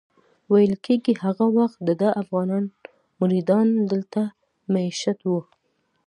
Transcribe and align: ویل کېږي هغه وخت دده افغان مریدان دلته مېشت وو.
ویل 0.51 0.73
کېږي 0.85 1.13
هغه 1.23 1.45
وخت 1.57 1.77
دده 1.89 2.09
افغان 2.21 2.61
مریدان 3.19 3.67
دلته 3.91 4.21
مېشت 4.73 5.19
وو. 5.29 5.39